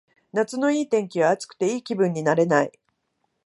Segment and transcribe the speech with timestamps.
[0.31, 2.71] 夏のいい天気は暑くていい気分になれない